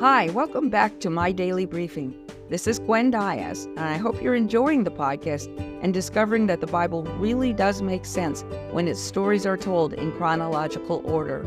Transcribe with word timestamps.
Hi, 0.00 0.30
welcome 0.30 0.70
back 0.70 0.98
to 1.00 1.10
my 1.10 1.30
daily 1.30 1.66
briefing. 1.66 2.14
This 2.48 2.66
is 2.66 2.78
Gwen 2.78 3.10
Diaz, 3.10 3.66
and 3.76 3.80
I 3.80 3.98
hope 3.98 4.22
you're 4.22 4.34
enjoying 4.34 4.84
the 4.84 4.90
podcast 4.90 5.54
and 5.82 5.92
discovering 5.92 6.46
that 6.46 6.62
the 6.62 6.66
Bible 6.66 7.02
really 7.18 7.52
does 7.52 7.82
make 7.82 8.06
sense 8.06 8.42
when 8.70 8.88
its 8.88 8.98
stories 8.98 9.44
are 9.44 9.58
told 9.58 9.92
in 9.92 10.12
chronological 10.12 11.02
order. 11.04 11.44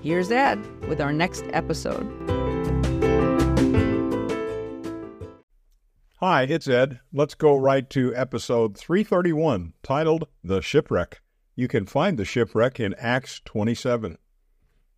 Here's 0.00 0.30
Ed 0.30 0.58
with 0.88 1.02
our 1.02 1.12
next 1.12 1.44
episode. 1.52 2.10
Hi, 6.20 6.44
it's 6.44 6.68
Ed. 6.68 6.98
Let's 7.12 7.34
go 7.34 7.54
right 7.56 7.90
to 7.90 8.16
episode 8.16 8.74
331, 8.74 9.74
titled 9.82 10.28
The 10.42 10.62
Shipwreck. 10.62 11.20
You 11.54 11.68
can 11.68 11.84
find 11.84 12.18
the 12.18 12.24
shipwreck 12.24 12.80
in 12.80 12.94
Acts 12.94 13.42
27. 13.44 14.16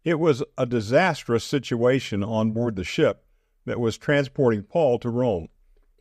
It 0.05 0.21
was 0.21 0.43
a 0.59 0.67
disastrous 0.67 1.45
situation 1.45 2.23
on 2.23 2.51
board 2.51 2.77
the 2.77 2.85
ship 2.85 3.25
that 3.65 3.81
was 3.81 3.97
transporting 3.97 4.63
Paul 4.63 4.99
to 4.99 5.09
Rome. 5.09 5.49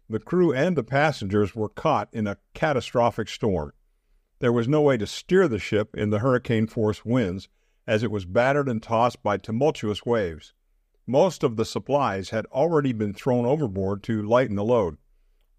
The 0.10 0.20
crew 0.20 0.52
and 0.52 0.76
the 0.76 0.84
passengers 0.84 1.56
were 1.56 1.70
caught 1.70 2.10
in 2.12 2.28
a 2.28 2.38
catastrophic 2.54 3.30
storm. 3.30 3.72
There 4.40 4.52
was 4.52 4.68
no 4.68 4.82
way 4.82 4.98
to 4.98 5.08
steer 5.08 5.48
the 5.48 5.58
ship 5.58 5.96
in 5.96 6.10
the 6.10 6.20
hurricane 6.20 6.68
force 6.68 7.06
winds, 7.06 7.48
as 7.88 8.04
it 8.04 8.12
was 8.12 8.26
battered 8.26 8.68
and 8.68 8.84
tossed 8.84 9.24
by 9.24 9.38
tumultuous 9.38 10.06
waves. 10.06 10.54
Most 11.08 11.42
of 11.42 11.56
the 11.56 11.64
supplies 11.64 12.32
had 12.32 12.46
already 12.48 12.92
been 12.92 13.14
thrown 13.14 13.46
overboard 13.46 14.04
to 14.04 14.22
lighten 14.22 14.58
the 14.58 14.66
load. 14.66 14.98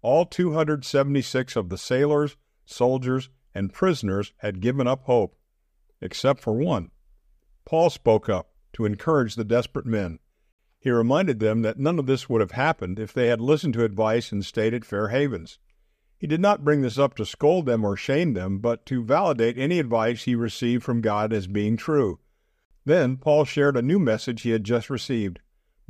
All 0.03 0.23
276 0.23 1.55
of 1.55 1.69
the 1.69 1.79
sailors, 1.79 2.37
soldiers, 2.63 3.29
and 3.55 3.73
prisoners 3.73 4.33
had 4.37 4.61
given 4.61 4.85
up 4.85 5.05
hope, 5.05 5.35
except 5.99 6.41
for 6.41 6.53
one. 6.53 6.91
Paul 7.65 7.89
spoke 7.89 8.29
up 8.29 8.51
to 8.73 8.85
encourage 8.85 9.35
the 9.35 9.43
desperate 9.43 9.85
men. 9.85 10.19
He 10.79 10.91
reminded 10.91 11.39
them 11.39 11.63
that 11.63 11.79
none 11.79 11.97
of 11.97 12.05
this 12.05 12.29
would 12.29 12.41
have 12.41 12.51
happened 12.51 12.99
if 12.99 13.11
they 13.11 13.27
had 13.27 13.41
listened 13.41 13.73
to 13.73 13.83
advice 13.83 14.31
and 14.31 14.45
stayed 14.45 14.73
at 14.73 14.85
Fair 14.85 15.07
Havens. 15.07 15.57
He 16.17 16.27
did 16.27 16.39
not 16.39 16.63
bring 16.63 16.81
this 16.81 16.97
up 16.99 17.15
to 17.15 17.25
scold 17.25 17.65
them 17.65 17.83
or 17.83 17.97
shame 17.97 18.33
them, 18.33 18.59
but 18.59 18.85
to 18.85 19.03
validate 19.03 19.57
any 19.57 19.79
advice 19.79 20.23
he 20.23 20.35
received 20.35 20.83
from 20.83 21.01
God 21.01 21.33
as 21.33 21.47
being 21.47 21.75
true. 21.75 22.19
Then 22.85 23.17
Paul 23.17 23.45
shared 23.45 23.75
a 23.75 23.81
new 23.81 23.97
message 23.97 24.43
he 24.43 24.51
had 24.51 24.63
just 24.63 24.89
received. 24.89 25.39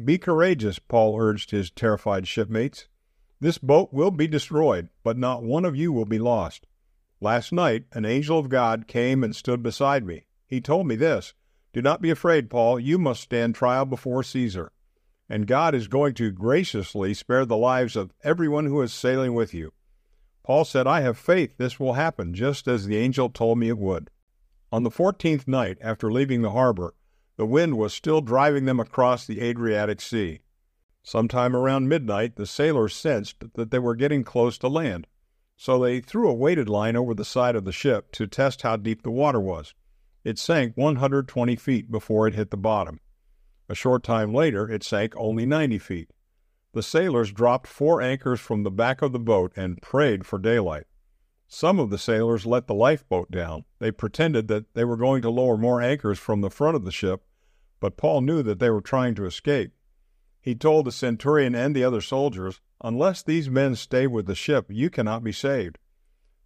Be 0.04 0.18
courageous, 0.18 0.80
Paul 0.80 1.20
urged 1.20 1.52
his 1.52 1.70
terrified 1.70 2.28
shipmates. 2.28 2.88
This 3.40 3.58
boat 3.58 3.94
will 3.94 4.12
be 4.12 4.28
destroyed, 4.28 4.90
but 5.04 5.18
not 5.18 5.44
one 5.44 5.66
of 5.66 5.76
you 5.76 5.92
will 5.92 6.06
be 6.06 6.20
lost. 6.20 6.68
Last 7.20 7.52
night, 7.52 7.86
an 7.92 8.06
angel 8.06 8.40
of 8.40 8.50
God 8.50 8.88
came 8.88 9.24
and 9.24 9.36
stood 9.36 9.62
beside 9.62 10.06
me. 10.06 10.26
He 10.48 10.62
told 10.62 10.88
me 10.88 10.96
this 10.96 11.34
Do 11.76 11.82
not 11.82 12.02
be 12.02 12.10
afraid, 12.10 12.50
Paul. 12.50 12.80
You 12.80 12.98
must 12.98 13.22
stand 13.22 13.54
trial 13.54 13.84
before 13.84 14.24
Caesar. 14.24 14.72
And 15.28 15.46
God 15.46 15.76
is 15.76 15.90
going 15.90 16.14
to 16.14 16.32
graciously 16.32 17.14
spare 17.14 17.46
the 17.46 17.58
lives 17.58 17.98
of 17.98 18.14
everyone 18.24 18.68
who 18.68 18.82
is 18.82 18.94
sailing 18.94 19.34
with 19.34 19.54
you. 19.54 19.74
Paul 20.42 20.64
said, 20.64 20.88
I 20.88 21.02
have 21.02 21.18
faith 21.18 21.58
this 21.58 21.78
will 21.78 21.96
happen, 21.96 22.34
just 22.34 22.70
as 22.70 22.86
the 22.86 22.96
angel 22.96 23.30
told 23.30 23.58
me 23.58 23.68
it 23.68 23.78
would. 23.78 24.10
On 24.72 24.84
the 24.84 24.90
fourteenth 24.90 25.50
night 25.50 25.78
after 25.82 26.10
leaving 26.10 26.44
the 26.44 26.52
harbor, 26.52 26.96
the 27.36 27.46
wind 27.46 27.78
was 27.78 27.94
still 27.94 28.22
driving 28.22 28.64
them 28.64 28.80
across 28.80 29.28
the 29.28 29.42
Adriatic 29.42 30.00
Sea. 30.00 30.40
Sometime 31.04 31.54
around 31.54 31.90
midnight, 31.90 32.38
the 32.38 32.46
sailors 32.46 32.96
sensed 32.96 33.44
that 33.56 33.72
they 33.72 33.80
were 33.80 33.96
getting 33.96 34.24
close 34.24 34.58
to 34.60 34.70
land, 34.70 35.08
so 35.58 35.78
they 35.78 36.00
threw 36.00 36.30
a 36.30 36.34
weighted 36.34 36.70
line 36.70 36.96
over 36.96 37.14
the 37.14 37.26
side 37.26 37.58
of 37.58 37.66
the 37.66 37.74
ship 37.74 38.14
to 38.14 38.28
test 38.28 38.62
how 38.62 38.78
deep 38.78 39.04
the 39.04 39.12
water 39.12 39.42
was. 39.42 39.74
It 40.26 40.40
sank 40.40 40.76
120 40.76 41.56
feet 41.56 41.92
before 41.92 42.28
it 42.28 42.34
hit 42.34 42.50
the 42.50 42.58
bottom. 42.58 43.00
A 43.70 43.76
short 43.76 44.02
time 44.02 44.34
later, 44.34 44.68
it 44.68 44.82
sank 44.82 45.14
only 45.16 45.46
90 45.46 45.78
feet. 45.78 46.10
The 46.74 46.82
sailors 46.82 47.32
dropped 47.32 47.68
four 47.68 48.02
anchors 48.02 48.40
from 48.40 48.64
the 48.64 48.72
back 48.72 49.04
of 49.04 49.12
the 49.12 49.20
boat 49.20 49.54
and 49.56 49.80
prayed 49.84 50.26
for 50.26 50.40
daylight. 50.40 50.86
Some 51.48 51.80
of 51.80 51.92
the 51.92 52.00
sailors 52.00 52.48
let 52.48 52.66
the 52.66 52.74
lifeboat 52.74 53.30
down. 53.30 53.66
They 53.78 53.92
pretended 53.92 54.48
that 54.48 54.74
they 54.74 54.84
were 54.84 54.98
going 54.98 55.22
to 55.22 55.30
lower 55.30 55.58
more 55.58 55.80
anchors 55.80 56.18
from 56.18 56.42
the 56.42 56.50
front 56.50 56.76
of 56.76 56.86
the 56.86 56.92
ship, 56.92 57.24
but 57.80 57.96
Paul 57.96 58.22
knew 58.22 58.42
that 58.42 58.58
they 58.58 58.72
were 58.72 58.82
trying 58.82 59.14
to 59.16 59.26
escape. 59.26 59.74
He 60.42 60.56
told 60.56 60.86
the 60.86 60.92
centurion 60.92 61.54
and 61.54 61.76
the 61.76 61.84
other 61.84 62.02
soldiers, 62.02 62.62
Unless 62.82 63.22
these 63.22 63.48
men 63.48 63.76
stay 63.76 64.08
with 64.08 64.26
the 64.26 64.34
ship, 64.34 64.66
you 64.70 64.90
cannot 64.90 65.24
be 65.24 65.32
saved. 65.32 65.78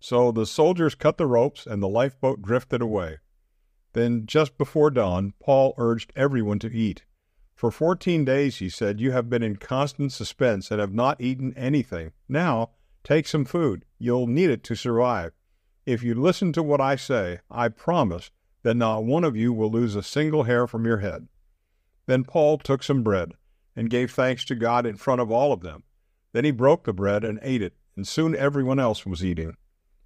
So 0.01 0.33
the 0.33 0.45
soldiers 0.45 0.95
cut 0.95 1.17
the 1.17 1.27
ropes 1.27 1.65
and 1.65 1.81
the 1.81 1.87
lifeboat 1.87 2.41
drifted 2.41 2.81
away. 2.81 3.19
Then, 3.93 4.25
just 4.25 4.57
before 4.57 4.91
dawn, 4.91 5.33
Paul 5.39 5.73
urged 5.77 6.13
everyone 6.15 6.59
to 6.59 6.71
eat. 6.71 7.05
For 7.55 7.71
fourteen 7.71 8.23
days, 8.23 8.57
he 8.57 8.69
said, 8.69 9.01
you 9.01 9.11
have 9.11 9.29
been 9.29 9.43
in 9.43 9.57
constant 9.57 10.11
suspense 10.11 10.71
and 10.71 10.79
have 10.79 10.93
not 10.93 11.19
eaten 11.19 11.53
anything. 11.57 12.11
Now, 12.27 12.71
take 13.03 13.27
some 13.27 13.45
food. 13.45 13.85
You'll 13.97 14.27
need 14.27 14.49
it 14.49 14.63
to 14.65 14.75
survive. 14.75 15.31
If 15.85 16.03
you 16.03 16.13
listen 16.13 16.53
to 16.53 16.63
what 16.63 16.79
I 16.79 16.95
say, 16.95 17.39
I 17.49 17.69
promise 17.69 18.31
that 18.63 18.77
not 18.77 19.05
one 19.05 19.23
of 19.23 19.35
you 19.35 19.51
will 19.51 19.71
lose 19.71 19.95
a 19.95 20.03
single 20.03 20.43
hair 20.43 20.67
from 20.67 20.85
your 20.85 20.97
head. 20.97 21.27
Then 22.05 22.23
Paul 22.23 22.57
took 22.57 22.83
some 22.83 23.03
bread 23.03 23.33
and 23.75 23.89
gave 23.89 24.11
thanks 24.11 24.45
to 24.45 24.55
God 24.55 24.85
in 24.85 24.95
front 24.95 25.21
of 25.21 25.31
all 25.31 25.51
of 25.51 25.61
them. 25.61 25.83
Then 26.31 26.45
he 26.45 26.51
broke 26.51 26.83
the 26.83 26.93
bread 26.93 27.23
and 27.23 27.39
ate 27.41 27.61
it, 27.61 27.73
and 27.95 28.07
soon 28.07 28.35
everyone 28.35 28.79
else 28.79 29.05
was 29.05 29.25
eating. 29.25 29.55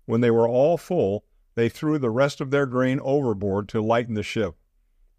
When 0.05 0.21
they 0.21 0.31
were 0.31 0.47
all 0.47 0.77
full, 0.77 1.25
they 1.55 1.69
threw 1.69 1.97
the 1.97 2.09
rest 2.09 2.41
of 2.41 2.51
their 2.51 2.65
grain 2.65 2.99
overboard 3.01 3.69
to 3.69 3.81
lighten 3.81 4.15
the 4.15 4.23
ship. 4.23 4.55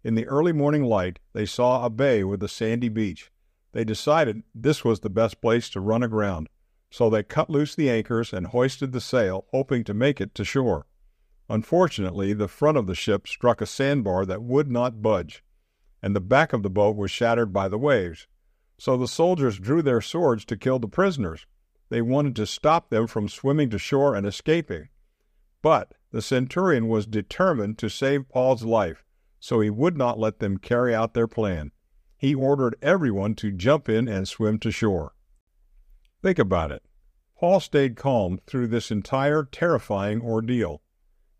In 0.03 0.15
the 0.15 0.27
early 0.27 0.51
morning 0.51 0.83
light, 0.83 1.19
they 1.33 1.45
saw 1.45 1.85
a 1.85 1.89
bay 1.89 2.23
with 2.23 2.43
a 2.43 2.47
sandy 2.47 2.89
beach. 2.89 3.31
They 3.71 3.83
decided 3.83 4.43
this 4.53 4.85
was 4.85 4.99
the 4.99 5.09
best 5.09 5.41
place 5.41 5.69
to 5.71 5.79
run 5.79 6.03
aground, 6.03 6.47
so 6.89 7.09
they 7.09 7.23
cut 7.23 7.49
loose 7.49 7.75
the 7.75 7.89
anchors 7.89 8.31
and 8.31 8.47
hoisted 8.47 8.91
the 8.91 9.01
sail, 9.01 9.45
hoping 9.51 9.83
to 9.83 9.93
make 9.93 10.21
it 10.21 10.35
to 10.35 10.45
shore. 10.45 10.85
Unfortunately, 11.49 12.33
the 12.33 12.47
front 12.47 12.77
of 12.77 12.87
the 12.87 12.95
ship 12.95 13.27
struck 13.27 13.61
a 13.61 13.65
sandbar 13.65 14.25
that 14.25 14.41
would 14.41 14.71
not 14.71 15.01
budge, 15.01 15.43
and 16.01 16.15
the 16.15 16.21
back 16.21 16.53
of 16.53 16.63
the 16.63 16.69
boat 16.69 16.95
was 16.95 17.11
shattered 17.11 17.51
by 17.51 17.67
the 17.67 17.77
waves. 17.77 18.27
So 18.77 18.97
the 18.97 19.07
soldiers 19.07 19.59
drew 19.59 19.81
their 19.81 20.01
swords 20.01 20.45
to 20.45 20.57
kill 20.57 20.79
the 20.79 20.87
prisoners. 20.87 21.45
They 21.89 22.01
wanted 22.01 22.35
to 22.37 22.45
stop 22.45 22.89
them 22.89 23.07
from 23.07 23.29
swimming 23.29 23.69
to 23.69 23.77
shore 23.77 24.15
and 24.15 24.25
escaping. 24.25 24.89
But 25.61 25.93
the 26.15 26.21
centurion 26.21 26.87
was 26.87 27.05
determined 27.05 27.77
to 27.77 27.89
save 27.89 28.29
Paul's 28.29 28.63
life, 28.63 29.03
so 29.37 29.59
he 29.59 29.69
would 29.69 29.97
not 29.97 30.17
let 30.17 30.39
them 30.39 30.57
carry 30.57 30.95
out 30.95 31.13
their 31.13 31.27
plan. 31.27 31.73
He 32.15 32.33
ordered 32.33 32.77
everyone 32.81 33.35
to 33.35 33.51
jump 33.51 33.89
in 33.89 34.07
and 34.07 34.25
swim 34.25 34.57
to 34.59 34.71
shore. 34.71 35.13
Think 36.23 36.39
about 36.39 36.71
it. 36.71 36.83
Paul 37.37 37.59
stayed 37.59 37.97
calm 37.97 38.39
through 38.47 38.67
this 38.67 38.91
entire 38.91 39.43
terrifying 39.43 40.21
ordeal. 40.21 40.81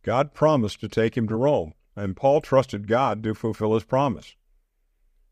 God 0.04 0.34
promised 0.34 0.82
to 0.82 0.90
take 0.90 1.16
him 1.16 1.30
to 1.30 1.38
Rome, 1.38 1.74
and 1.96 2.18
Paul 2.18 2.42
trusted 2.42 2.86
God 2.86 3.24
to 3.24 3.34
fulfill 3.34 3.76
his 3.76 3.86
promise. 3.86 4.36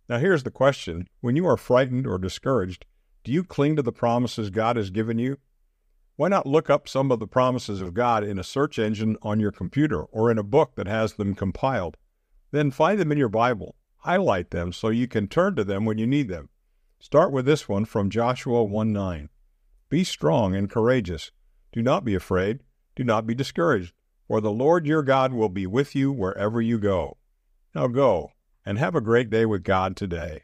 Now, 0.08 0.20
here's 0.20 0.44
the 0.44 0.52
question 0.52 1.10
when 1.20 1.36
you 1.36 1.46
are 1.48 1.58
frightened 1.58 2.08
or 2.08 2.18
discouraged, 2.18 2.86
do 3.26 3.34
you 3.34 3.44
cling 3.44 3.76
to 3.76 3.82
the 3.82 3.92
promises 3.92 4.50
God 4.50 4.78
has 4.78 4.90
given 4.90 5.20
you? 5.20 5.38
Why 6.16 6.28
not 6.28 6.46
look 6.46 6.70
up 6.70 6.88
some 6.88 7.12
of 7.12 7.20
the 7.20 7.28
promises 7.28 7.82
of 7.82 7.96
God 7.96 8.24
in 8.24 8.38
a 8.38 8.44
search 8.44 8.78
engine 8.78 9.18
on 9.24 9.40
your 9.40 9.52
computer 9.52 10.04
or 10.04 10.30
in 10.30 10.38
a 10.38 10.44
book 10.44 10.76
that 10.76 10.88
has 10.88 11.14
them 11.14 11.34
compiled? 11.34 11.98
Then 12.52 12.70
find 12.70 13.00
them 13.00 13.12
in 13.12 13.18
your 13.18 13.30
Bible, 13.30 13.76
highlight 13.98 14.52
them 14.52 14.74
so 14.74 14.90
you 14.90 15.08
can 15.08 15.28
turn 15.28 15.56
to 15.56 15.64
them 15.64 15.86
when 15.86 15.98
you 15.98 16.06
need 16.06 16.28
them. 16.28 16.50
Start 17.00 17.32
with 17.32 17.46
this 17.46 17.68
one 17.68 17.86
from 17.86 18.12
Joshua 18.12 18.64
1 18.64 18.94
9. 18.94 19.30
Be 19.90 20.04
strong 20.04 20.56
and 20.56 20.70
courageous. 20.70 21.32
Do 21.72 21.82
not 21.82 22.06
be 22.06 22.14
afraid. 22.14 22.60
Do 22.96 23.04
not 23.04 23.26
be 23.26 23.34
discouraged, 23.34 23.94
for 24.28 24.40
the 24.40 24.52
Lord 24.52 24.86
your 24.86 25.02
God 25.02 25.34
will 25.34 25.50
be 25.50 25.66
with 25.66 25.96
you 25.96 26.12
wherever 26.12 26.62
you 26.62 26.78
go. 26.78 27.18
Now 27.74 27.88
go 27.88 28.34
and 28.64 28.78
have 28.78 28.94
a 28.94 29.02
great 29.02 29.32
day 29.32 29.48
with 29.48 29.64
God 29.64 29.96
today. 29.96 30.44